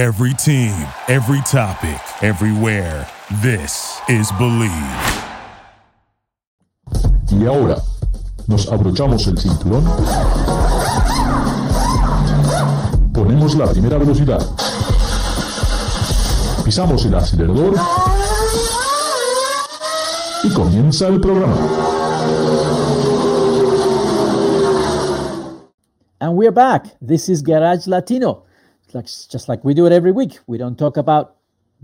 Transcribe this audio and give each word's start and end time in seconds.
Every 0.00 0.32
team, 0.32 0.72
every 1.08 1.42
topic, 1.42 2.00
everywhere. 2.22 3.06
This 3.42 4.00
is 4.08 4.32
Bleav. 4.38 4.72
Y 7.30 7.44
ahora, 7.44 7.76
nos 8.46 8.66
abrochamos 8.72 9.26
el 9.26 9.36
cinturón, 9.36 9.84
ponemos 13.12 13.54
la 13.56 13.66
primera 13.66 13.98
velocidad, 13.98 14.40
pisamos 16.64 17.04
el 17.04 17.14
acelerador 17.16 17.74
y 20.44 20.48
comienza 20.54 21.08
el 21.08 21.20
programa. 21.20 21.56
And 26.22 26.38
we're 26.38 26.52
back. 26.52 26.86
This 27.02 27.28
is 27.28 27.42
Garage 27.42 27.86
Latino. 27.86 28.46
Like, 28.94 29.06
just 29.06 29.48
like 29.48 29.64
we 29.64 29.74
do 29.74 29.86
it 29.86 29.92
every 29.92 30.12
week. 30.12 30.38
We 30.46 30.58
don't 30.58 30.78
talk 30.78 30.96
about 30.96 31.36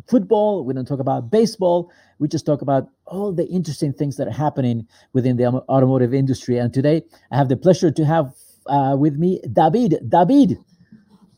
football, 0.09 0.65
we 0.65 0.75
don't 0.75 0.87
talk 0.87 1.01
about 1.01 1.31
baseball, 1.31 1.91
we 2.19 2.29
just 2.29 2.45
talk 2.45 2.63
about 2.63 2.89
all 3.07 3.33
the 3.33 3.47
interesting 3.47 3.93
things 3.93 4.17
that 4.17 4.29
are 4.29 4.33
happening 4.33 4.87
within 5.13 5.37
the 5.37 5.47
automotive 5.47 6.13
industry. 6.13 6.59
And 6.59 6.73
today 6.73 7.03
I 7.31 7.37
have 7.37 7.49
the 7.49 7.57
pleasure 7.57 7.91
to 7.91 8.05
have 8.05 8.35
uh, 8.67 8.97
with 8.99 9.17
me 9.17 9.41
David. 9.53 9.99
David, 10.09 10.59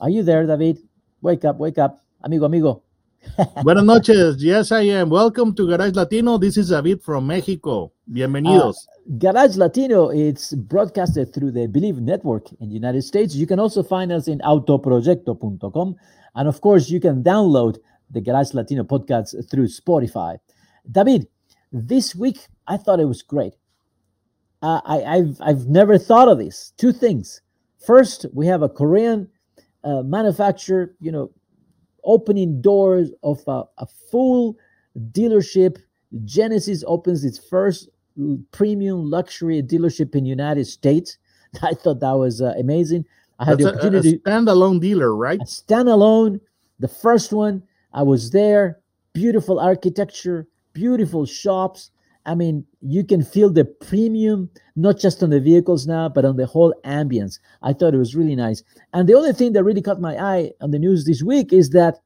are 0.00 0.10
you 0.10 0.22
there, 0.22 0.46
David? 0.46 0.78
Wake 1.20 1.44
up, 1.44 1.58
wake 1.58 1.78
up. 1.78 2.04
Amigo, 2.22 2.46
amigo. 2.46 2.82
Buenas 3.62 3.84
noches. 3.84 4.42
Yes, 4.42 4.72
I 4.72 4.82
am. 4.82 5.10
Welcome 5.10 5.54
to 5.54 5.66
Garage 5.66 5.94
Latino. 5.94 6.38
This 6.38 6.56
is 6.56 6.70
David 6.70 7.02
from 7.02 7.26
Mexico. 7.26 7.92
Bienvenidos. 8.10 8.74
Uh, 8.74 8.97
Garage 9.16 9.56
Latino, 9.56 10.10
it's 10.10 10.52
broadcasted 10.52 11.32
through 11.32 11.50
the 11.52 11.66
Bleav 11.66 11.98
Network 11.98 12.52
in 12.60 12.68
the 12.68 12.74
United 12.74 13.00
States. 13.02 13.34
You 13.34 13.46
can 13.46 13.58
also 13.58 13.82
find 13.82 14.12
us 14.12 14.28
in 14.28 14.38
autoproyecto.com. 14.40 15.96
And 16.34 16.48
of 16.48 16.60
course, 16.60 16.90
you 16.90 17.00
can 17.00 17.22
download 17.22 17.78
the 18.10 18.20
Garage 18.20 18.52
Latino 18.52 18.84
podcast 18.84 19.50
through 19.50 19.68
Spotify. 19.68 20.38
David, 20.90 21.26
this 21.72 22.14
week 22.14 22.38
I 22.66 22.76
thought 22.76 23.00
it 23.00 23.06
was 23.06 23.22
great. 23.22 23.54
Uh, 24.60 24.82
I, 24.84 25.16
have 25.16 25.36
I've 25.40 25.66
never 25.68 25.96
thought 25.96 26.28
of 26.28 26.36
this. 26.36 26.74
Two 26.76 26.92
things. 26.92 27.40
First, 27.86 28.26
we 28.34 28.46
have 28.46 28.60
a 28.60 28.68
Korean 28.68 29.28
uh, 29.84 30.02
manufacturer, 30.02 30.94
you 31.00 31.12
know, 31.12 31.30
opening 32.04 32.60
doors 32.60 33.10
of 33.22 33.40
a, 33.46 33.62
a 33.78 33.86
full 34.10 34.58
dealership. 35.12 35.78
Genesis 36.24 36.84
opens 36.86 37.24
its 37.24 37.38
first 37.38 37.88
premium 38.52 39.10
luxury 39.10 39.62
dealership 39.62 40.14
in 40.14 40.24
United 40.24 40.66
States. 40.66 41.18
I 41.62 41.74
thought 41.74 42.00
that 42.00 42.12
was 42.12 42.40
uh, 42.40 42.54
amazing. 42.58 43.04
I 43.38 43.44
had 43.44 43.58
That's 43.58 43.64
the 43.64 43.72
opportunity. 43.74 44.10
A, 44.10 44.14
a 44.14 44.18
standalone 44.18 44.80
dealer, 44.80 45.14
right? 45.14 45.40
Standalone, 45.40 46.40
the 46.78 46.88
first 46.88 47.32
one. 47.32 47.62
I 47.92 48.02
was 48.02 48.30
there. 48.30 48.78
Beautiful 49.12 49.58
architecture, 49.58 50.46
beautiful 50.72 51.24
shops. 51.26 51.90
I 52.26 52.34
mean, 52.34 52.66
you 52.82 53.04
can 53.04 53.24
feel 53.24 53.50
the 53.50 53.64
premium, 53.64 54.50
not 54.76 54.98
just 54.98 55.22
on 55.22 55.30
the 55.30 55.40
vehicles 55.40 55.86
now, 55.86 56.10
but 56.10 56.26
on 56.26 56.36
the 56.36 56.46
whole 56.46 56.74
ambience. 56.84 57.38
I 57.62 57.72
thought 57.72 57.94
it 57.94 57.98
was 57.98 58.14
really 58.14 58.36
nice. 58.36 58.62
And 58.92 59.08
the 59.08 59.16
other 59.16 59.32
thing 59.32 59.54
that 59.54 59.64
really 59.64 59.80
caught 59.80 60.00
my 60.00 60.16
eye 60.18 60.52
on 60.60 60.70
the 60.70 60.78
news 60.78 61.06
this 61.06 61.22
week 61.22 61.52
is 61.52 61.70
that 61.70 62.00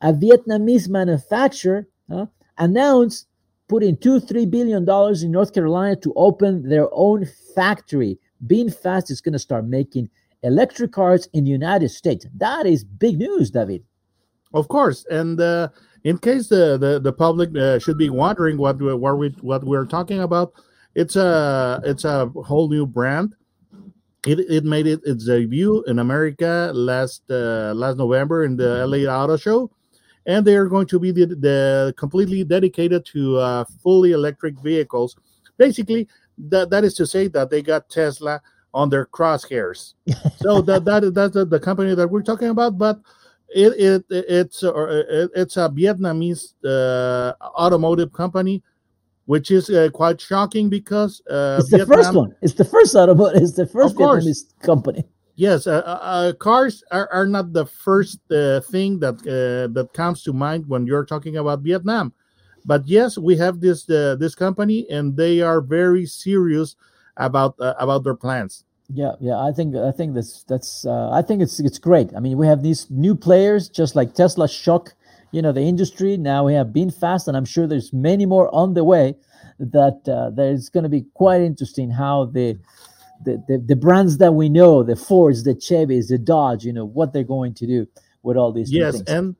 a 0.00 0.12
Vietnamese 0.12 0.88
manufacturer 0.88 1.86
uh, 2.10 2.26
announced 2.58 3.28
putting 3.68 3.96
two, 3.96 4.20
three 4.20 4.46
billion 4.46 4.84
dollars 4.84 5.22
in 5.22 5.30
North 5.30 5.52
Carolina 5.52 5.96
to 5.96 6.12
open 6.16 6.68
their 6.68 6.88
own 6.92 7.26
factory. 7.54 8.18
VinFast 8.46 9.10
is 9.10 9.20
going 9.20 9.32
to 9.32 9.38
start 9.38 9.66
making 9.66 10.10
electric 10.42 10.92
cars 10.92 11.28
in 11.32 11.44
the 11.44 11.50
United 11.50 11.88
States. 11.88 12.26
That 12.36 12.66
is 12.66 12.84
big 12.84 13.18
news, 13.18 13.50
David. 13.50 13.82
Of 14.54 14.68
course, 14.68 15.04
and 15.10 15.40
uh, 15.40 15.68
in 16.04 16.18
case 16.18 16.48
the 16.48 16.78
the, 16.78 17.00
the 17.00 17.12
public 17.12 17.54
uh, 17.56 17.78
should 17.78 17.98
be 17.98 18.10
wondering 18.10 18.58
what 18.58 18.80
what 18.80 19.18
we 19.18 19.28
what 19.40 19.64
we're 19.64 19.86
talking 19.86 20.20
about, 20.20 20.52
it's 20.94 21.16
a 21.16 21.80
it's 21.84 22.04
a 22.04 22.26
whole 22.44 22.68
new 22.68 22.86
brand. 22.86 23.34
It, 24.26 24.40
it 24.40 24.64
made 24.64 24.86
it 24.86 25.00
its 25.04 25.26
debut 25.26 25.84
in 25.86 25.98
America 25.98 26.72
last 26.74 27.22
uh, 27.30 27.72
last 27.74 27.96
November 27.96 28.44
in 28.44 28.56
the 28.56 28.86
LA 28.86 29.10
Auto 29.12 29.36
Show, 29.36 29.70
and 30.26 30.44
they 30.44 30.56
are 30.56 30.66
going 30.66 30.86
to 30.86 30.98
be 30.98 31.12
the, 31.12 31.26
the 31.26 31.94
completely 31.96 32.44
dedicated 32.44 33.06
to 33.06 33.38
uh, 33.38 33.64
fully 33.82 34.12
electric 34.12 34.58
vehicles. 34.60 35.16
Basically, 35.56 36.08
that 36.36 36.68
that 36.70 36.84
is 36.84 36.94
to 36.94 37.06
say 37.06 37.28
that 37.28 37.48
they 37.50 37.62
got 37.62 37.88
Tesla 37.88 38.42
on 38.74 38.90
their 38.90 39.06
crosshairs. 39.06 39.94
so 40.36 40.60
that 40.62 40.84
that 40.84 41.14
that's 41.14 41.34
the, 41.34 41.44
the 41.44 41.60
company 41.60 41.94
that 41.94 42.08
we're 42.08 42.22
talking 42.22 42.48
about, 42.48 42.76
but 42.76 43.00
it, 43.48 43.72
it 43.78 44.04
it's 44.10 44.62
or 44.62 44.90
it, 44.90 45.30
it's 45.34 45.56
a 45.56 45.68
Vietnamese 45.68 46.54
uh, 46.64 47.32
automotive 47.42 48.12
company, 48.12 48.62
which 49.26 49.50
is 49.50 49.70
uh, 49.70 49.88
quite 49.94 50.20
shocking 50.20 50.68
because 50.68 51.22
uh, 51.30 51.58
it's 51.60 51.70
Vietnam, 51.70 51.88
the 51.88 51.96
first 51.96 52.14
one. 52.14 52.36
It's 52.42 52.54
the 52.54 52.64
first 52.64 52.94
automotive. 52.96 53.42
It's 53.42 53.52
the 53.52 53.66
first 53.66 53.96
Vietnamese 53.96 54.58
company. 54.60 55.04
Yes, 55.36 55.66
uh, 55.66 55.82
uh, 55.84 55.98
uh, 56.00 56.32
cars 56.32 56.82
are, 56.90 57.08
are 57.12 57.26
not 57.26 57.52
the 57.52 57.66
first 57.66 58.20
thing 58.28 59.00
that 59.00 59.22
that 59.22 59.92
comes 59.92 60.22
to 60.22 60.32
mind 60.32 60.66
when 60.66 60.86
you're 60.86 61.04
talking 61.04 61.36
about 61.36 61.60
Vietnam, 61.60 62.14
but 62.64 62.88
yes, 62.88 63.18
we 63.18 63.36
have 63.36 63.60
this 63.60 63.84
this 63.84 64.34
company, 64.34 64.86
and 64.90 65.16
they 65.16 65.42
are 65.42 65.60
very 65.60 66.06
serious 66.06 66.74
about 67.18 67.54
about 67.58 68.02
their 68.04 68.14
plans. 68.14 68.64
Yeah, 68.88 69.12
yeah, 69.20 69.38
I 69.38 69.52
think 69.52 69.76
I 69.76 69.90
think 69.92 70.14
that's 70.14 70.44
that's 70.44 70.86
uh, 70.86 71.10
I 71.10 71.20
think 71.20 71.42
it's 71.42 71.60
it's 71.60 71.78
great. 71.78 72.14
I 72.16 72.20
mean, 72.20 72.38
we 72.38 72.46
have 72.46 72.62
these 72.62 72.86
new 72.88 73.14
players 73.14 73.68
just 73.68 73.96
like 73.96 74.14
Tesla 74.14 74.48
shock, 74.48 74.94
you 75.32 75.42
know, 75.42 75.52
the 75.52 75.60
industry. 75.60 76.16
Now 76.16 76.44
we 76.46 76.54
have 76.54 76.68
VinFast, 76.68 77.28
and 77.28 77.36
I'm 77.36 77.44
sure 77.44 77.66
there's 77.66 77.92
many 77.92 78.26
more 78.26 78.48
on 78.54 78.74
the 78.74 78.84
way. 78.84 79.16
That 79.58 80.06
uh, 80.06 80.30
there's 80.30 80.68
going 80.68 80.84
to 80.84 80.90
be 80.90 81.06
quite 81.14 81.40
interesting 81.40 81.90
how 81.90 82.26
the, 82.26 82.58
the 83.24 83.42
the 83.48 83.58
the 83.58 83.76
brands 83.76 84.18
that 84.18 84.32
we 84.32 84.48
know, 84.48 84.82
the 84.82 84.96
Fords, 84.96 85.44
the 85.44 85.54
Chevys, 85.54 86.08
the 86.08 86.18
Dodge, 86.18 86.64
you 86.64 86.72
know, 86.72 86.84
what 86.84 87.12
they're 87.12 87.24
going 87.24 87.54
to 87.54 87.66
do 87.66 87.86
with 88.22 88.36
all 88.36 88.52
these. 88.52 88.72
Yes, 88.72 89.00
and 89.02 89.36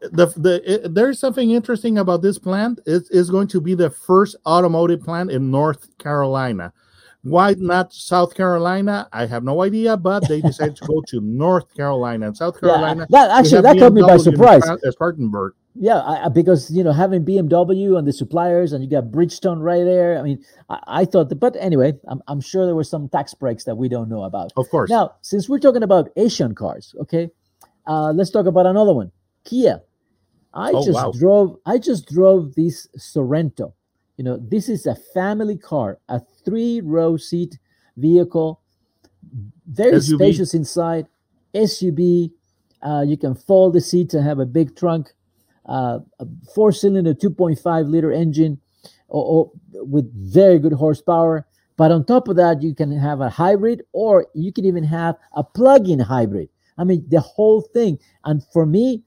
the 0.00 0.26
the 0.36 0.62
it, 0.64 0.94
there's 0.94 1.18
something 1.18 1.50
interesting 1.50 1.98
about 1.98 2.22
this 2.22 2.38
plant. 2.38 2.80
It 2.86 3.04
is 3.10 3.30
going 3.30 3.48
to 3.48 3.60
be 3.60 3.74
the 3.74 3.90
first 3.90 4.36
automotive 4.46 5.02
plant 5.02 5.30
in 5.30 5.50
North 5.50 5.96
Carolina. 5.98 6.72
Why 7.22 7.54
not 7.56 7.92
South 7.92 8.34
Carolina? 8.34 9.08
I 9.12 9.26
have 9.26 9.44
no 9.44 9.62
idea, 9.62 9.96
but 9.96 10.26
they 10.26 10.40
decided 10.40 10.76
to 10.76 10.86
go 10.86 11.02
to 11.06 11.20
North 11.22 11.72
Carolina 11.74 12.26
and 12.26 12.36
South 12.36 12.58
Carolina. 12.58 13.06
Yeah, 13.08 13.28
that 13.28 13.38
actually 13.38 13.62
that 13.62 13.78
caught 13.78 13.92
me 13.92 14.02
by 14.02 14.16
surprise. 14.16 14.64
Spartanburg. 14.90 15.54
Yeah, 15.74 16.02
I, 16.02 16.28
because 16.28 16.70
you 16.70 16.84
know 16.84 16.92
having 16.92 17.24
BMW 17.24 17.96
and 17.96 18.06
the 18.06 18.12
suppliers, 18.12 18.72
and 18.72 18.84
you 18.84 18.90
got 18.90 19.04
Bridgestone 19.04 19.62
right 19.62 19.84
there. 19.84 20.18
I 20.18 20.22
mean, 20.22 20.44
I, 20.68 20.80
I 20.86 21.04
thought 21.06 21.30
that, 21.30 21.36
but 21.36 21.56
anyway, 21.58 21.94
I'm, 22.08 22.22
I'm 22.28 22.40
sure 22.42 22.66
there 22.66 22.74
were 22.74 22.84
some 22.84 23.08
tax 23.08 23.32
breaks 23.32 23.64
that 23.64 23.76
we 23.76 23.88
don't 23.88 24.10
know 24.10 24.24
about. 24.24 24.52
Of 24.56 24.68
course. 24.68 24.90
Now, 24.90 25.14
since 25.22 25.48
we're 25.48 25.58
talking 25.58 25.82
about 25.82 26.10
Asian 26.16 26.54
cars, 26.54 26.94
okay, 27.00 27.30
uh, 27.86 28.12
let's 28.12 28.30
talk 28.30 28.46
about 28.46 28.66
another 28.66 28.92
one, 28.92 29.12
Kia. 29.44 29.80
I 30.52 30.72
oh, 30.74 30.84
just 30.84 30.96
wow. 30.96 31.12
drove. 31.18 31.56
I 31.64 31.78
just 31.78 32.06
drove 32.06 32.54
this 32.54 32.86
Sorento. 32.98 33.72
You 34.18 34.24
know, 34.24 34.36
this 34.36 34.68
is 34.68 34.86
a 34.86 34.94
family 35.14 35.56
car, 35.56 35.98
a 36.08 36.20
three 36.44 36.82
row 36.82 37.16
seat 37.16 37.58
vehicle, 37.96 38.60
very 39.66 39.92
SUV. 39.92 40.14
spacious 40.16 40.54
inside, 40.54 41.06
SUV. 41.54 42.30
Uh, 42.82 43.04
you 43.06 43.16
can 43.16 43.34
fold 43.34 43.72
the 43.72 43.80
seats 43.80 44.12
and 44.12 44.24
have 44.24 44.38
a 44.38 44.46
big 44.46 44.76
trunk, 44.76 45.12
uh, 45.66 46.00
a 46.18 46.26
four 46.54 46.72
cylinder 46.72 47.14
2.5 47.14 47.88
liter 47.88 48.12
engine 48.12 48.60
or, 49.08 49.24
or, 49.24 49.52
with 49.84 50.12
very 50.14 50.58
good 50.58 50.72
horsepower. 50.72 51.46
But 51.76 51.90
on 51.90 52.04
top 52.04 52.28
of 52.28 52.36
that, 52.36 52.62
you 52.62 52.74
can 52.74 52.96
have 52.96 53.20
a 53.20 53.30
hybrid 53.30 53.82
or 53.92 54.26
you 54.34 54.52
can 54.52 54.64
even 54.64 54.84
have 54.84 55.16
a 55.34 55.42
plug 55.42 55.88
in 55.88 55.98
hybrid. 55.98 56.48
I 56.78 56.84
mean, 56.84 57.04
the 57.08 57.20
whole 57.20 57.60
thing. 57.60 57.98
And 58.24 58.42
for 58.52 58.66
me, 58.66 59.02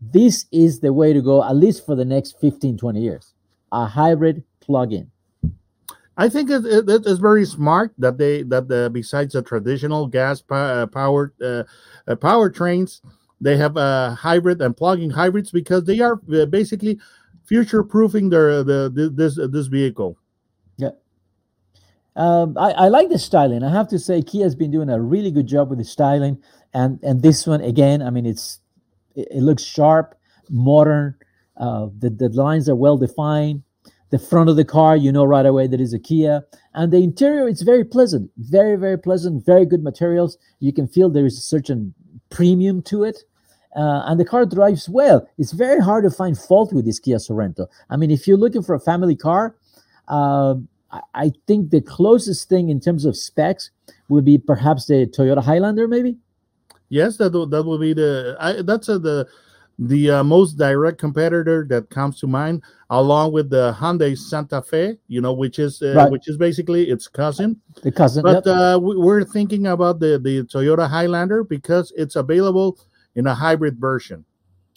this 0.00 0.46
is 0.50 0.80
the 0.80 0.92
way 0.92 1.12
to 1.12 1.20
go, 1.20 1.44
at 1.44 1.56
least 1.56 1.84
for 1.84 1.94
the 1.94 2.04
next 2.04 2.40
15, 2.40 2.78
20 2.78 3.00
years 3.00 3.34
a 3.72 3.86
hybrid 3.86 4.42
plug-in. 4.60 5.10
I 6.16 6.28
think 6.28 6.50
it, 6.50 6.66
it, 6.66 6.84
it's 6.88 7.18
very 7.20 7.46
smart 7.46 7.94
that 7.98 8.18
they 8.18 8.42
that 8.42 8.68
the, 8.68 8.90
besides 8.92 9.32
the 9.32 9.42
traditional 9.42 10.06
gas 10.06 10.42
uh, 10.50 10.86
powered 10.86 11.32
uh, 11.40 11.64
uh, 12.06 12.16
power 12.16 12.50
trains, 12.50 13.00
they 13.40 13.56
have 13.56 13.76
a 13.76 14.14
hybrid 14.14 14.60
and 14.60 14.76
plug-in 14.76 15.10
hybrids 15.10 15.50
because 15.50 15.84
they 15.84 16.00
are 16.00 16.20
uh, 16.32 16.46
basically 16.46 16.98
future 17.44 17.82
proofing 17.82 18.30
their 18.30 18.62
the, 18.62 19.12
this 19.14 19.38
this 19.50 19.66
vehicle. 19.66 20.18
Yeah. 20.76 20.90
Um, 22.16 22.56
I, 22.58 22.72
I 22.72 22.88
like 22.88 23.08
the 23.08 23.18
styling. 23.18 23.62
I 23.62 23.70
have 23.70 23.88
to 23.88 23.98
say, 23.98 24.22
Kia 24.22 24.44
has 24.44 24.54
been 24.54 24.70
doing 24.70 24.90
a 24.90 25.00
really 25.00 25.30
good 25.30 25.46
job 25.46 25.70
with 25.70 25.78
the 25.78 25.84
styling, 25.84 26.42
and 26.74 26.98
and 27.02 27.22
this 27.22 27.46
one 27.46 27.60
again. 27.60 28.02
I 28.02 28.10
mean, 28.10 28.26
it's 28.26 28.60
it, 29.14 29.28
it 29.30 29.40
looks 29.42 29.62
sharp, 29.62 30.14
modern. 30.48 31.14
Uh, 31.56 31.88
the, 31.98 32.08
the 32.08 32.28
lines 32.30 32.68
are 32.68 32.76
well 32.76 32.96
defined. 32.96 33.62
The 34.10 34.18
front 34.18 34.50
of 34.50 34.56
the 34.56 34.64
car, 34.64 34.96
you 34.96 35.12
know 35.12 35.24
right 35.24 35.46
away 35.46 35.66
that 35.68 35.80
is 35.80 35.92
a 35.92 35.98
Kia. 35.98 36.42
And 36.74 36.92
the 36.92 36.98
interior, 36.98 37.46
it's 37.46 37.62
very 37.62 37.84
pleasant, 37.84 38.30
very, 38.38 38.76
very 38.76 38.98
pleasant, 38.98 39.44
very 39.44 39.64
good 39.64 39.84
materials. 39.84 40.36
You 40.58 40.72
can 40.72 40.88
feel 40.88 41.10
there 41.10 41.26
is 41.26 41.38
a 41.38 41.42
certain 41.42 41.94
premium 42.28 42.82
to 42.82 43.04
it. 43.04 43.18
Uh, 43.76 44.02
and 44.06 44.18
the 44.18 44.24
car 44.24 44.44
drives 44.46 44.88
well. 44.88 45.26
It's 45.38 45.52
very 45.52 45.80
hard 45.80 46.04
to 46.04 46.10
find 46.10 46.36
fault 46.36 46.72
with 46.72 46.84
this 46.84 46.98
Kia 46.98 47.16
Sorento. 47.16 47.66
I 47.88 47.96
mean, 47.96 48.10
if 48.10 48.26
you're 48.26 48.36
looking 48.38 48.62
for 48.62 48.74
a 48.74 48.80
family 48.80 49.16
car, 49.16 49.56
uh, 50.08 50.54
I, 50.90 51.00
I 51.14 51.32
think 51.46 51.70
the 51.70 51.80
closest 51.80 52.48
thing 52.48 52.68
in 52.68 52.80
terms 52.80 53.04
of 53.04 53.16
specs 53.16 53.70
would 54.08 54.24
be 54.24 54.38
perhaps 54.38 54.86
the 54.86 55.06
Toyota 55.06 55.42
Highlander, 55.42 55.86
maybe. 55.86 56.16
Yes, 56.88 57.16
that 57.18 57.32
will- 57.32 57.46
that 57.46 57.62
will 57.62 57.78
be 57.78 57.92
the 57.92 58.36
I, 58.40 58.62
that's 58.62 58.88
uh 58.88 58.98
the 58.98 59.26
the 59.78 60.10
uh, 60.10 60.24
most 60.24 60.58
direct 60.58 60.98
competitor 60.98 61.64
that 61.70 61.88
comes 61.88 62.20
to 62.20 62.26
mind, 62.26 62.62
along 62.90 63.32
with 63.32 63.48
the 63.48 63.72
Hyundai 63.78 64.18
Santa 64.18 64.60
Fe. 64.60 64.98
You 65.06 65.20
know, 65.20 65.32
which 65.32 65.58
is 65.60 65.80
uh, 65.80 65.94
Right. 65.94 66.10
which 66.10 66.28
is 66.28 66.36
basically 66.36 66.90
its 66.90 67.06
cousin. 67.08 67.60
The 67.82 67.92
cousin. 67.92 68.22
But 68.24 68.44
yep. 68.44 68.46
uh, 68.46 68.78
we- 68.82 68.96
we're 68.96 69.22
thinking 69.24 69.68
about 69.68 70.00
the 70.00 70.18
the 70.18 70.42
Toyota 70.42 70.88
Highlander 70.88 71.44
because 71.44 71.92
it's 71.96 72.16
available 72.16 72.76
in 73.14 73.26
a 73.26 73.34
hybrid 73.34 73.78
version. 73.78 74.24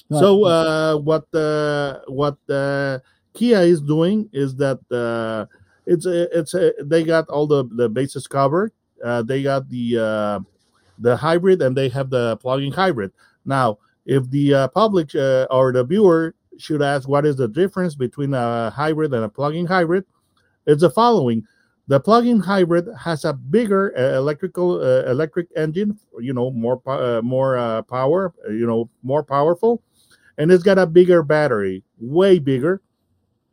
Right. 0.09 0.19
So 0.19 0.45
uh, 0.45 0.97
what 0.97 1.29
the 1.31 2.03
what 2.07 2.37
the 2.45 3.01
Kia 3.33 3.61
is 3.61 3.81
doing 3.81 4.29
is 4.31 4.55
that 4.57 4.79
uh, 4.91 5.45
it's 5.85 6.05
a, 6.05 6.39
it's 6.39 6.53
a, 6.53 6.73
they 6.83 7.03
got 7.03 7.29
all 7.29 7.47
the 7.47 7.65
the 7.75 7.89
bases 7.89 8.27
covered. 8.27 8.71
Uh, 9.03 9.21
they 9.21 9.43
got 9.43 9.69
the 9.69 9.97
uh, 9.97 10.39
the 10.99 11.17
hybrid 11.17 11.61
and 11.61 11.75
they 11.75 11.89
have 11.89 12.09
the 12.09 12.37
plug-in 12.37 12.71
hybrid. 12.71 13.11
Now, 13.45 13.79
if 14.05 14.29
the 14.29 14.53
uh, 14.53 14.67
public 14.69 15.15
uh, 15.15 15.47
or 15.49 15.71
the 15.71 15.83
viewer 15.83 16.35
should 16.57 16.81
ask 16.81 17.07
what 17.09 17.25
is 17.25 17.35
the 17.35 17.47
difference 17.47 17.95
between 17.95 18.33
a 18.33 18.69
hybrid 18.69 19.13
and 19.13 19.23
a 19.23 19.29
plug-in 19.29 19.65
hybrid, 19.65 20.05
it's 20.67 20.81
the 20.81 20.89
following: 20.89 21.45
the 21.87 21.99
plug-in 21.99 22.39
hybrid 22.39 22.87
has 22.97 23.25
a 23.25 23.33
bigger 23.33 23.93
uh, 23.97 24.17
electrical 24.17 24.81
uh, 24.81 25.03
electric 25.09 25.47
engine, 25.55 25.99
you 26.19 26.33
know, 26.33 26.51
more 26.51 26.81
uh, 26.87 27.21
more 27.21 27.57
uh, 27.57 27.81
power, 27.83 28.33
uh, 28.47 28.51
you 28.51 28.65
know, 28.65 28.89
more 29.03 29.23
powerful, 29.23 29.81
and 30.37 30.51
it's 30.51 30.63
got 30.63 30.77
a 30.77 30.87
bigger 30.87 31.23
battery, 31.23 31.83
way 31.99 32.39
bigger, 32.39 32.81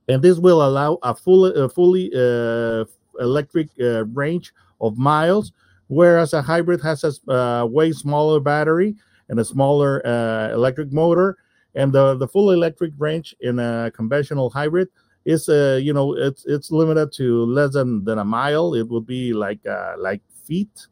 and 0.09 0.23
this 0.23 0.39
will 0.39 0.63
allow 0.67 0.99
a 1.03 1.15
full 1.15 1.47
a 1.47 1.69
fully 1.69 2.11
uh, 2.15 2.85
electric 3.21 3.69
uh, 3.81 4.05
range 4.07 4.53
of 4.81 4.97
miles, 4.97 5.53
whereas 5.89 6.33
a 6.33 6.41
hybrid 6.43 6.81
has 6.81 7.03
a 7.05 7.33
uh, 7.33 7.65
way 7.67 7.93
smaller 7.93 8.39
battery 8.39 8.95
and 9.29 9.41
a 9.41 9.45
smaller 9.45 10.05
uh, 10.07 10.51
electric 10.53 10.93
motor, 10.93 11.37
and 11.75 11.93
the 11.93 12.15
the 12.15 12.29
full 12.29 12.53
electric 12.53 12.93
range 12.97 13.35
in 13.41 13.59
a 13.59 13.91
conventional 13.93 14.51
hybrid 14.51 14.89
is 15.31 15.49
uh 15.49 15.79
you 15.83 15.93
know 15.93 16.15
it's 16.17 16.45
it's 16.47 16.71
limited 16.71 17.13
to 17.13 17.45
less 17.45 17.73
than 17.73 18.05
than 18.05 18.19
a 18.19 18.25
mile. 18.25 18.75
It 18.75 18.89
would 18.89 19.07
be 19.07 19.33
like 19.33 19.65
uh 19.67 19.95
like 19.99 20.23
feet. 20.45 20.87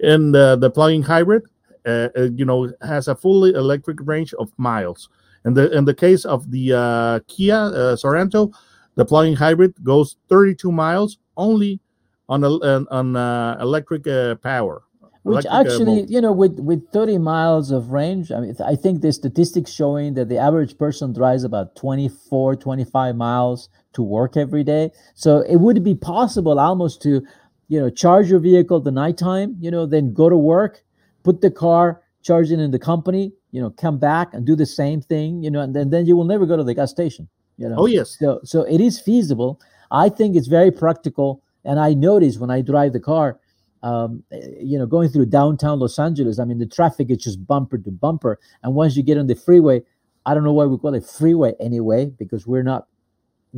And 0.00 0.34
uh, 0.34 0.56
the 0.56 0.70
plug-in 0.70 1.02
hybrid 1.02 1.42
uh, 1.86 2.08
uh, 2.16 2.28
you 2.34 2.44
know 2.44 2.72
has 2.82 3.08
a 3.08 3.14
fully 3.14 3.54
electric 3.54 3.98
range 4.02 4.34
of 4.34 4.52
miles. 4.56 5.08
And 5.44 5.56
the 5.56 5.70
in 5.76 5.84
the 5.84 5.94
case 5.94 6.24
of 6.24 6.50
the 6.50 6.72
uh 6.72 7.20
kia 7.28 7.54
uh, 7.54 7.96
sorento 7.96 8.52
the 8.94 9.04
plug-in 9.04 9.34
hybrid 9.34 9.72
goes 9.82 10.16
32 10.28 10.70
miles 10.70 11.18
only 11.36 11.80
on 12.28 12.44
a, 12.44 12.50
on, 12.90 13.16
electric 13.60 14.04
power 14.42 14.82
Which 15.24 15.46
uh, 15.46 15.60
actually, 15.60 16.04
you 16.08 16.20
know, 16.20 16.32
with 16.32 16.58
with 16.58 16.90
30 16.90 17.18
miles 17.18 17.70
of 17.70 17.90
range, 17.90 18.32
I 18.32 18.40
mean, 18.40 18.56
I 18.64 18.74
think 18.74 19.02
the 19.02 19.12
statistics 19.12 19.70
showing 19.70 20.14
that 20.14 20.28
the 20.28 20.38
average 20.38 20.76
person 20.76 21.12
drives 21.12 21.44
about 21.44 21.76
24, 21.76 22.56
25 22.56 23.14
miles 23.14 23.68
to 23.92 24.02
work 24.02 24.36
every 24.36 24.64
day. 24.64 24.90
So 25.14 25.40
it 25.42 25.56
would 25.56 25.84
be 25.84 25.94
possible 25.94 26.58
almost 26.58 27.02
to, 27.02 27.22
you 27.68 27.80
know, 27.80 27.88
charge 27.88 28.30
your 28.30 28.40
vehicle 28.40 28.78
at 28.78 28.84
the 28.84 28.90
nighttime, 28.90 29.56
you 29.60 29.70
know, 29.70 29.86
then 29.86 30.12
go 30.12 30.28
to 30.28 30.36
work, 30.36 30.82
put 31.22 31.40
the 31.40 31.50
car, 31.50 32.02
charge 32.22 32.50
it 32.50 32.58
in 32.58 32.72
the 32.72 32.78
company, 32.78 33.32
you 33.52 33.60
know, 33.60 33.70
come 33.70 33.98
back 33.98 34.34
and 34.34 34.44
do 34.44 34.56
the 34.56 34.66
same 34.66 35.00
thing, 35.00 35.42
you 35.42 35.50
know, 35.50 35.60
and 35.60 35.74
then, 35.74 35.90
then 35.90 36.04
you 36.06 36.16
will 36.16 36.24
never 36.24 36.46
go 36.46 36.56
to 36.56 36.64
the 36.64 36.74
gas 36.74 36.90
station, 36.90 37.28
you 37.58 37.68
know. 37.68 37.76
oh 37.78 37.86
yes 37.86 38.16
So 38.16 38.40
so 38.42 38.62
it 38.62 38.80
is 38.80 38.98
feasible. 38.98 39.60
I 39.90 40.08
think 40.08 40.34
it's 40.36 40.48
very 40.48 40.72
practical, 40.72 41.42
and 41.64 41.78
I 41.78 41.94
notice 41.94 42.38
when 42.38 42.50
I 42.50 42.62
drive 42.62 42.92
the 42.92 43.00
car, 43.00 43.38
um, 43.82 44.22
you 44.60 44.78
know, 44.78 44.86
going 44.86 45.08
through 45.08 45.26
downtown 45.26 45.80
Los 45.80 45.98
Angeles. 45.98 46.38
I 46.38 46.44
mean, 46.44 46.58
the 46.58 46.66
traffic 46.66 47.10
is 47.10 47.18
just 47.18 47.46
bumper 47.46 47.78
to 47.78 47.90
bumper, 47.90 48.38
and 48.62 48.74
once 48.74 48.96
you 48.96 49.02
get 49.02 49.18
on 49.18 49.26
the 49.26 49.34
freeway, 49.34 49.82
I 50.26 50.34
don't 50.34 50.44
know 50.44 50.52
why 50.52 50.66
we 50.66 50.78
call 50.78 50.94
it 50.94 51.04
freeway 51.04 51.54
anyway, 51.60 52.06
because 52.06 52.46
we're 52.46 52.62
not 52.62 52.86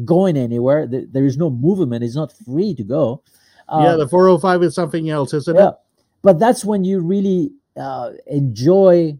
going 0.04 0.36
anywhere. 0.36 0.86
There, 0.86 1.24
is 1.24 1.36
no 1.36 1.50
movement. 1.50 2.02
It's 2.04 2.16
not 2.16 2.32
free 2.44 2.74
to 2.74 2.82
go. 2.82 3.22
yeah 3.68 3.92
Um, 3.92 3.98
the 3.98 4.08
405 4.08 4.62
is 4.62 4.74
something 4.74 5.08
else 5.10 5.32
isn't 5.34 5.54
yeah, 5.54 5.68
it 5.68 5.74
but 6.24 6.38
that's 6.38 6.64
when 6.64 6.82
you 6.84 7.00
really 7.00 7.52
uh, 7.76 8.10
enjoy 8.26 9.16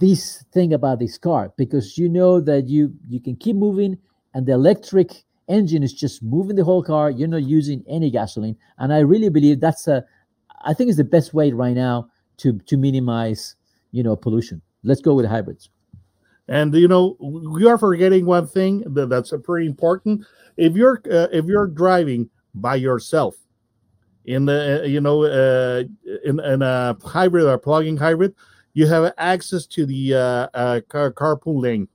this 0.00 0.42
thing 0.52 0.72
about 0.72 0.98
this 0.98 1.18
car 1.18 1.52
because 1.56 1.98
you 1.98 2.08
know 2.08 2.40
that 2.40 2.68
you 2.68 2.92
you 3.08 3.20
can 3.20 3.36
keep 3.36 3.54
moving 3.54 3.98
and 4.32 4.46
the 4.46 4.52
electric 4.52 5.24
engine 5.48 5.82
is 5.82 5.92
just 5.92 6.22
moving 6.22 6.56
the 6.56 6.64
whole 6.64 6.82
car 6.82 7.10
you're 7.10 7.28
not 7.28 7.42
using 7.42 7.84
any 7.88 8.08
gasoline 8.08 8.56
and 8.78 8.92
i 8.92 9.00
really 9.00 9.28
believe 9.28 9.60
that's 9.60 9.88
a 9.88 10.04
i 10.64 10.74
think 10.74 10.88
it's 10.88 10.96
the 10.98 11.04
best 11.04 11.34
way 11.34 11.52
right 11.52 11.74
now 11.74 12.08
to 12.36 12.58
to 12.60 12.76
minimize 12.76 13.56
you 13.92 14.02
know 14.02 14.16
pollution 14.16 14.60
let's 14.82 15.00
go 15.00 15.14
with 15.14 15.26
hybrids 15.26 15.70
And 16.48 16.74
you 16.74 16.88
know, 16.88 17.16
we 17.20 17.66
are 17.66 17.78
forgetting 17.78 18.26
one 18.26 18.46
thing 18.46 18.84
that, 18.94 19.08
that's 19.08 19.32
pretty 19.44 19.66
important. 19.66 20.26
If 20.56 20.76
you're 20.76 21.00
uh, 21.10 21.28
if 21.32 21.46
you're 21.46 21.66
driving 21.66 22.28
by 22.54 22.76
yourself 22.76 23.36
in 24.26 24.44
the 24.44 24.82
uh, 24.82 24.86
you 24.86 25.00
know 25.00 25.24
uh, 25.24 25.84
in, 26.24 26.40
in 26.40 26.62
a 26.62 26.96
hybrid 27.02 27.46
or 27.46 27.58
plug-in 27.58 27.96
hybrid, 27.96 28.34
you 28.74 28.86
have 28.86 29.12
access 29.16 29.66
to 29.66 29.86
the 29.86 30.14
uh, 30.14 30.48
uh, 30.52 30.80
car, 30.88 31.12
carpool 31.12 31.62
lane. 31.62 31.88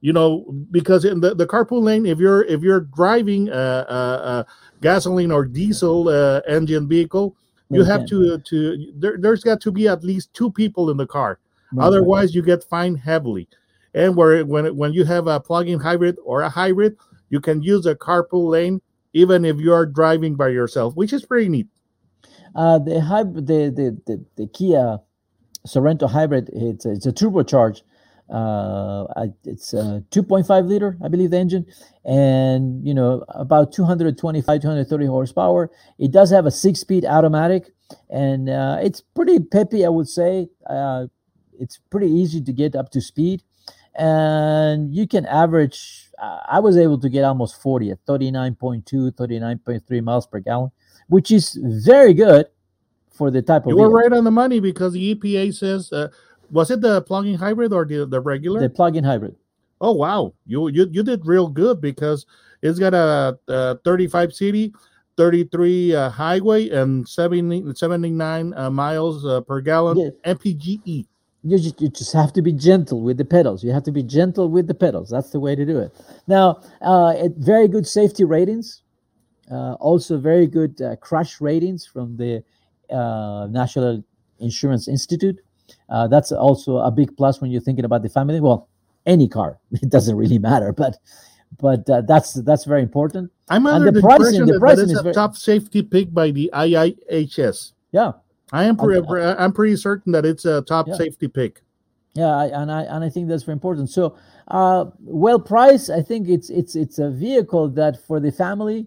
You 0.00 0.12
know, 0.12 0.44
because 0.70 1.04
in 1.04 1.20
the, 1.20 1.34
the 1.34 1.46
carpool 1.46 1.82
lane, 1.82 2.04
if 2.04 2.18
you're 2.18 2.44
if 2.44 2.62
you're 2.62 2.80
driving 2.80 3.48
a, 3.48 3.86
a, 3.88 4.00
a 4.42 4.46
gasoline 4.82 5.30
or 5.30 5.44
diesel 5.44 6.08
uh, 6.08 6.40
engine 6.48 6.88
vehicle, 6.88 7.36
you 7.70 7.84
have 7.84 8.06
to 8.06 8.38
to 8.38 8.92
there, 8.96 9.16
there's 9.18 9.42
got 9.42 9.60
to 9.60 9.72
be 9.72 9.88
at 9.88 10.04
least 10.04 10.32
two 10.34 10.50
people 10.50 10.90
in 10.90 10.96
the 10.96 11.06
car 11.06 11.38
Right. 11.72 11.86
Otherwise, 11.86 12.34
you 12.34 12.42
get 12.42 12.64
fined 12.64 13.00
heavily. 13.00 13.48
And 13.94 14.16
where 14.16 14.44
when 14.44 14.76
when 14.76 14.92
you 14.92 15.04
have 15.04 15.26
a 15.26 15.40
plug-in 15.40 15.80
hybrid 15.80 16.16
or 16.24 16.42
a 16.42 16.48
hybrid, 16.48 16.96
you 17.30 17.40
can 17.40 17.62
use 17.62 17.86
a 17.86 17.94
carpool 17.94 18.50
lane 18.50 18.80
even 19.12 19.44
if 19.44 19.58
you 19.58 19.72
are 19.72 19.86
driving 19.86 20.34
by 20.34 20.48
yourself, 20.48 20.94
which 20.94 21.12
is 21.12 21.24
pretty 21.24 21.48
neat. 21.48 21.66
Uh, 22.54 22.78
the 22.78 23.00
hybrid, 23.00 23.46
the, 23.46 23.70
the 23.70 24.00
the 24.06 24.24
the 24.36 24.46
Kia 24.48 24.98
Sorento 25.66 26.08
hybrid, 26.08 26.50
it's 26.52 26.84
a, 26.84 26.92
it's 26.92 27.06
a 27.06 27.12
turbocharged. 27.12 27.82
Uh, 28.28 29.06
it's 29.44 29.72
a 29.72 30.02
2.5 30.10 30.66
liter, 30.66 30.96
I 31.02 31.08
believe, 31.08 31.30
the 31.30 31.38
engine, 31.38 31.66
and 32.04 32.86
you 32.86 32.92
know 32.92 33.24
about 33.28 33.72
225, 33.72 34.60
230 34.60 35.06
horsepower. 35.06 35.70
It 35.98 36.10
does 36.10 36.30
have 36.30 36.46
a 36.46 36.50
six-speed 36.50 37.04
automatic, 37.04 37.72
and 38.10 38.48
uh, 38.50 38.78
it's 38.82 39.00
pretty 39.00 39.38
peppy, 39.38 39.84
I 39.84 39.88
would 39.88 40.08
say. 40.08 40.48
Uh, 40.68 41.06
it's 41.58 41.78
pretty 41.90 42.10
easy 42.10 42.42
to 42.42 42.52
get 42.52 42.74
up 42.74 42.90
to 42.90 43.00
speed, 43.00 43.42
and 43.94 44.94
you 44.94 45.06
can 45.06 45.24
average. 45.26 46.10
Uh, 46.20 46.40
I 46.48 46.60
was 46.60 46.76
able 46.76 46.98
to 46.98 47.08
get 47.08 47.24
almost 47.24 47.60
40 47.62 47.90
at 47.90 48.04
39.2, 48.06 49.12
39.3 49.12 50.02
miles 50.02 50.26
per 50.26 50.40
gallon 50.40 50.72
which 51.08 51.30
is 51.30 51.58
very 51.62 52.14
good 52.14 52.46
for 53.12 53.30
the 53.30 53.42
type 53.42 53.64
of 53.64 53.70
You 53.70 53.76
were 53.76 53.90
right 53.90 54.12
on 54.12 54.24
the 54.24 54.30
money 54.30 54.60
because 54.60 54.92
the 54.92 55.14
EPA 55.14 55.54
says, 55.54 55.92
uh, 55.92 56.08
was 56.50 56.70
it 56.70 56.80
the 56.80 57.02
plug-in 57.02 57.34
hybrid 57.34 57.72
or 57.72 57.84
the, 57.84 58.06
the 58.06 58.20
regular? 58.20 58.60
the 58.60 58.70
plug-in 58.70 59.04
hybrid. 59.04 59.36
oh 59.80 59.92
wow, 59.92 60.32
you 60.46 60.68
you 60.68 60.88
you 60.90 61.02
did 61.02 61.26
real 61.26 61.48
good 61.48 61.80
because 61.80 62.26
it's 62.62 62.78
got 62.78 62.94
a, 62.94 63.38
a 63.48 63.76
35 63.84 64.32
city, 64.32 64.72
33 65.16 65.94
uh, 65.94 66.10
highway, 66.10 66.68
and 66.70 67.06
70, 67.08 67.74
79 67.74 68.54
uh, 68.56 68.70
miles 68.70 69.24
uh, 69.26 69.40
per 69.42 69.60
gallon 69.60 69.98
Yeah. 69.98 70.34
MPGe. 70.34 71.06
You 71.42 71.58
just, 71.58 71.80
you 71.80 71.88
just 71.90 72.12
have 72.12 72.32
to 72.32 72.42
be 72.42 72.52
gentle 72.52 73.02
with 73.02 73.18
the 73.18 73.24
pedals. 73.24 73.62
You 73.62 73.70
have 73.70 73.84
to 73.84 73.92
be 73.92 74.02
gentle 74.02 74.48
with 74.48 74.66
the 74.66 74.74
pedals. 74.74 75.10
That's 75.10 75.30
the 75.30 75.38
way 75.38 75.54
to 75.54 75.64
do 75.64 75.78
it. 75.78 75.94
Now, 76.26 76.60
uh, 76.80 77.14
it, 77.16 77.34
very 77.36 77.68
good 77.68 77.86
safety 77.86 78.24
ratings. 78.24 78.82
Uh, 79.48 79.74
also, 79.74 80.18
very 80.18 80.48
good 80.48 80.80
uh, 80.82 80.96
crash 80.96 81.40
ratings 81.40 81.86
from 81.86 82.16
the 82.16 82.42
uh, 82.90 83.46
National 83.48 84.02
Insurance 84.40 84.88
Institute. 84.88 85.38
Uh, 85.88 86.06
that's 86.08 86.32
also 86.32 86.78
a 86.78 86.90
big 86.90 87.16
plus 87.16 87.40
when 87.40 87.50
you're 87.50 87.60
thinking 87.60 87.84
about 87.84 88.02
the 88.02 88.08
family. 88.08 88.40
Well, 88.40 88.68
any 89.06 89.28
car, 89.28 89.58
it 89.72 89.88
doesn't 89.90 90.16
really 90.16 90.38
matter, 90.38 90.72
but 90.72 90.98
but 91.60 91.88
uh, 91.88 92.00
that's 92.02 92.34
that's 92.34 92.64
very 92.64 92.82
important. 92.82 93.30
I'm 93.48 93.66
And 93.66 93.76
under 93.76 93.90
the 93.92 94.00
the, 94.00 94.00
pricing- 94.02 94.24
impression 94.26 94.46
the 94.46 94.46
that, 94.46 94.52
that 94.54 94.60
pricing 94.60 94.82
it's 94.84 94.92
is 94.92 94.98
a 94.98 95.02
very- 95.04 95.14
top 95.14 95.36
safety 95.36 95.82
pick 95.82 96.12
by 96.12 96.30
the 96.32 96.50
IIHS. 96.52 97.72
Yeah, 97.92 98.12
I 98.52 98.64
am 98.64 98.76
pre- 98.76 98.96
Okay. 98.98 99.06
pre- 99.08 99.22
I'm 99.24 99.52
pretty 99.52 99.76
certain 99.76 100.12
that 100.12 100.24
it's 100.26 100.44
a 100.44 100.62
top 100.62 100.88
Yeah. 100.88 100.94
safety 100.96 101.28
pick. 101.28 101.62
Yeah, 102.14 102.34
I, 102.34 102.46
and 102.46 102.72
I 102.72 102.82
and 102.84 103.04
I 103.04 103.08
think 103.10 103.28
that's 103.28 103.42
very 103.44 103.54
important. 103.54 103.90
So, 103.90 104.16
uh, 104.48 104.86
well 105.04 105.38
priced. 105.38 105.90
I 105.90 106.02
think 106.02 106.28
it's 106.28 106.50
it's 106.50 106.74
it's 106.74 106.98
a 106.98 107.10
vehicle 107.10 107.68
that 107.70 108.00
for 108.06 108.18
the 108.20 108.32
family, 108.32 108.86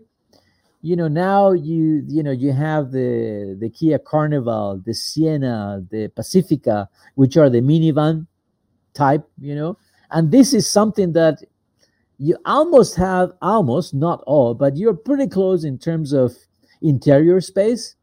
you 0.82 0.96
know, 0.96 1.08
now 1.08 1.52
you 1.52 2.04
you 2.08 2.24
know 2.24 2.32
you 2.32 2.54
have 2.54 2.92
the 2.92 3.58
the 3.60 3.70
Kia 3.70 4.00
Carnival, 4.00 4.82
the 4.86 4.94
Sienna, 4.94 5.84
the 5.92 6.08
Pacifica, 6.16 6.90
which 7.16 7.36
are 7.38 7.50
the 7.50 7.62
minivan 7.62 8.28
type, 8.94 9.28
you 9.40 9.56
know. 9.56 9.78
And 10.12 10.32
this 10.32 10.54
is 10.54 10.70
something 10.70 11.14
that 11.14 11.44
you 12.18 12.38
almost 12.46 12.96
have, 12.96 13.32
almost 13.42 13.94
not 13.94 14.22
all, 14.26 14.54
but 14.54 14.76
you're 14.78 14.94
pretty 14.94 15.28
close 15.28 15.64
in 15.64 15.78
terms 15.78 16.14
of 16.14 16.36
interior 16.82 17.42
space, 17.42 17.96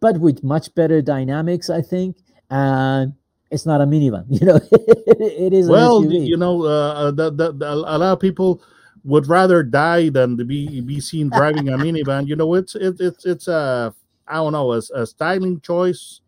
but 0.00 0.18
with 0.18 0.42
much 0.42 0.74
better 0.74 1.02
dynamics, 1.02 1.70
I 1.70 1.82
think. 1.82 2.16
And 2.50 3.14
it's 3.50 3.66
not 3.66 3.80
a 3.80 3.84
minivan, 3.84 4.26
you 4.28 4.46
know. 4.46 4.60
it 4.72 5.52
is. 5.52 5.68
Well, 5.68 6.04
you 6.04 6.36
know, 6.36 6.64
uh, 6.64 7.10
the, 7.10 7.30
the, 7.30 7.52
the, 7.52 7.66
a 7.68 7.98
lot 7.98 8.02
of 8.02 8.20
people 8.20 8.62
would 9.04 9.26
rather 9.26 9.62
die 9.62 10.08
than 10.08 10.36
to 10.36 10.44
be 10.44 10.80
be 10.80 11.00
seen 11.00 11.28
driving 11.30 11.68
a 11.68 11.78
minivan. 11.78 12.26
You 12.26 12.36
know, 12.36 12.54
it's 12.54 12.74
it, 12.74 12.96
it's 13.00 13.24
it's 13.24 13.48
a 13.48 13.94
I 14.26 14.34
don't 14.34 14.52
know 14.52 14.72
a, 14.72 14.82
a 14.94 15.06
styling 15.06 15.60
choice. 15.60 16.20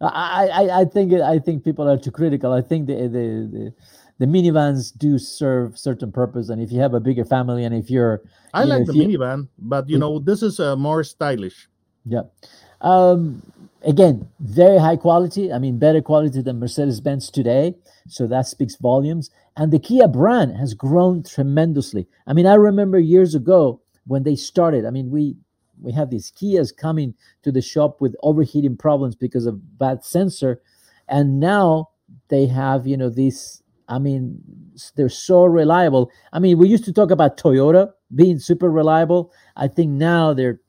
I, 0.00 0.48
I 0.48 0.80
I 0.80 0.84
think 0.84 1.12
I 1.12 1.38
think 1.38 1.64
people 1.64 1.88
are 1.88 1.98
too 1.98 2.10
critical. 2.10 2.52
I 2.52 2.62
think 2.62 2.86
the 2.86 2.94
the, 2.94 3.26
the 3.52 3.74
the 4.18 4.26
minivans 4.26 4.96
do 4.96 5.18
serve 5.18 5.78
certain 5.78 6.12
purpose, 6.12 6.48
and 6.48 6.60
if 6.60 6.70
you 6.70 6.80
have 6.80 6.94
a 6.94 7.00
bigger 7.00 7.24
family, 7.24 7.64
and 7.64 7.74
if 7.74 7.90
you're, 7.90 8.22
I 8.52 8.62
you 8.62 8.68
like 8.68 8.80
know, 8.80 8.92
the 8.92 8.94
you, 8.94 9.18
minivan, 9.18 9.48
but 9.58 9.88
you 9.88 9.98
know 9.98 10.18
this 10.18 10.42
is 10.42 10.60
a 10.60 10.76
more 10.76 11.04
stylish. 11.04 11.68
Yeah. 12.04 12.22
Um, 12.80 13.42
again, 13.84 14.28
very 14.40 14.78
high 14.78 14.96
quality. 14.96 15.52
I 15.52 15.58
mean, 15.58 15.78
better 15.78 16.02
quality 16.02 16.42
than 16.42 16.58
Mercedes 16.58 17.00
Benz 17.00 17.30
today. 17.30 17.74
So 18.08 18.26
that 18.26 18.46
speaks 18.46 18.76
volumes. 18.76 19.30
And 19.56 19.72
the 19.72 19.78
Kia 19.78 20.08
brand 20.08 20.56
has 20.56 20.74
grown 20.74 21.22
tremendously. 21.22 22.06
I 22.26 22.32
mean, 22.32 22.46
I 22.46 22.54
remember 22.54 22.98
years 22.98 23.34
ago 23.34 23.80
when 24.06 24.22
they 24.22 24.36
started. 24.36 24.84
I 24.84 24.90
mean, 24.90 25.10
we 25.10 25.36
we 25.82 25.92
had 25.92 26.10
these 26.10 26.30
Kias 26.30 26.76
coming 26.76 27.14
to 27.42 27.50
the 27.50 27.62
shop 27.62 28.00
with 28.00 28.14
overheating 28.22 28.76
problems 28.76 29.14
because 29.14 29.46
of 29.46 29.78
bad 29.78 30.04
sensor, 30.04 30.60
and 31.08 31.40
now 31.40 31.90
they 32.28 32.46
have 32.46 32.86
you 32.86 32.96
know 32.96 33.10
these. 33.10 33.62
I 33.88 33.98
mean, 33.98 34.40
they're 34.94 35.08
so 35.08 35.44
reliable. 35.44 36.10
I 36.32 36.38
mean, 36.38 36.58
we 36.58 36.68
used 36.68 36.84
to 36.84 36.92
talk 36.92 37.10
about 37.10 37.36
Toyota 37.36 37.92
being 38.14 38.38
super 38.38 38.70
reliable. 38.70 39.32
I 39.56 39.66
think 39.66 39.90
now 39.90 40.32
they're 40.32 40.60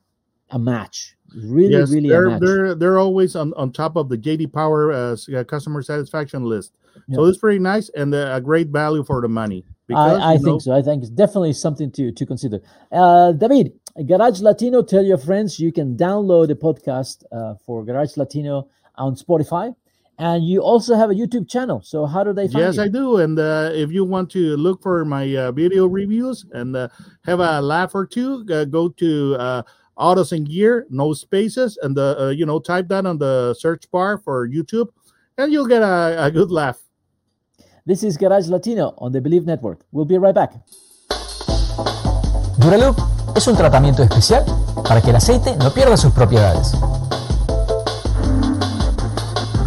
a 0.50 0.58
match 0.58 1.15
really 1.36 1.74
yes, 1.74 1.92
really 1.92 2.10
they're 2.10 2.40
they're 2.40 2.76
they're 2.76 3.00
always 3.00 3.36
on, 3.36 3.54
on 3.56 3.72
top 3.72 3.96
of 3.96 4.10
the 4.10 4.18
JD 4.18 4.54
Power 4.54 4.92
uh, 4.92 5.44
customer 5.46 5.82
satisfaction 5.82 6.44
list. 6.44 6.74
Yeah. 7.08 7.16
So 7.16 7.26
it's 7.26 7.38
pretty 7.38 7.60
nice 7.60 7.90
and 7.90 8.14
a 8.14 8.42
great 8.42 8.68
value 8.68 9.04
for 9.04 9.22
the 9.22 9.30
money. 9.30 9.66
Because, 9.88 10.20
I, 10.22 10.34
I 10.34 10.34
think 10.36 10.46
know, 10.46 10.60
so. 10.60 10.74
I 10.74 10.82
think 10.82 11.04
it's 11.04 11.12
definitely 11.12 11.54
something 11.54 11.92
to 11.92 12.12
to 12.12 12.26
consider. 12.26 12.60
Uh, 12.92 13.32
David, 13.34 13.74
Garage 14.06 14.42
Latino, 14.42 14.82
tell 14.82 15.04
your 15.04 15.18
friends 15.18 15.60
you 15.60 15.72
can 15.72 15.98
download 15.98 16.48
the 16.48 16.56
podcast 16.56 17.24
uh, 17.32 17.56
for 17.66 17.84
Garage 17.84 18.18
Latino 18.18 18.70
on 18.96 19.16
Spotify. 19.16 19.76
And 20.18 20.46
you 20.46 20.62
also 20.62 20.96
have 20.96 21.10
a 21.10 21.16
YouTube 21.16 21.50
channel. 21.50 21.82
So 21.84 22.06
how 22.06 22.24
do 22.24 22.32
they 22.32 22.48
find 22.48 22.60
yes, 22.60 22.76
you? 22.76 22.84
I 22.84 22.88
do. 22.90 23.18
And 23.18 23.40
uh, 23.40 23.72
if 23.74 23.92
you 23.92 24.06
want 24.06 24.30
to 24.32 24.56
look 24.56 24.84
for 24.84 25.04
my 25.04 25.36
uh, 25.36 25.52
video 25.52 25.88
reviews 25.88 26.46
and 26.52 26.76
uh, 26.76 26.90
have 27.26 27.40
a 27.40 27.60
laugh 27.60 27.96
or 27.96 28.06
two, 28.06 28.46
uh, 28.52 28.66
go 28.66 28.90
to 28.90 29.36
uh, 29.40 29.64
autos 29.95 30.31
and 30.31 30.48
gear, 30.48 30.86
no 30.89 31.13
spaces, 31.13 31.77
and 31.81 31.95
the 31.95 32.15
uh, 32.19 32.29
you 32.29 32.45
know 32.45 32.60
type 32.60 32.88
that 32.89 33.05
on 33.05 33.17
the 33.17 33.53
search 33.57 33.89
bar 33.91 34.17
for 34.17 34.48
YouTube, 34.48 34.89
and 35.38 35.51
you'll 35.51 35.67
get 35.67 35.81
a, 35.81 36.25
a 36.25 36.31
good 36.31 36.51
laugh. 36.51 36.79
This 37.86 38.03
is 38.03 38.17
Garage 38.17 38.48
Latino 38.48 38.93
on 38.98 39.12
the 39.12 39.21
Believe 39.21 39.45
Network. 39.45 39.81
We'll 39.91 40.05
be 40.05 40.17
right 40.17 40.36
back. 40.36 40.53
Duraloop 42.57 42.95
es 43.36 43.48
un 43.48 43.55
tratamiento 43.55 44.03
especial 44.03 44.45
para 44.88 45.01
que 45.01 45.10
el 45.10 45.15
aceite 45.15 45.55
no 45.57 45.71
pierda 45.71 45.98
sus 45.98 46.13
propiedades. 46.13 46.74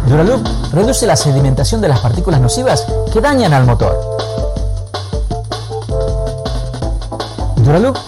Duraloop 0.07 0.45
reduce 0.71 1.05
la 1.05 1.15
sedimentación 1.15 1.81
de 1.81 1.89
las 1.89 1.99
partículas 1.99 2.39
nocivas 2.39 2.85
que 3.11 3.19
dañan 3.19 3.53
al 3.53 3.65
motor. 3.65 3.97
Duraloop 7.57 7.97